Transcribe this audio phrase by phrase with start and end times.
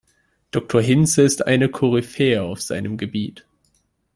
[0.49, 3.45] Doktor Hinze ist eine Koryphäe auf seinem Gebiet.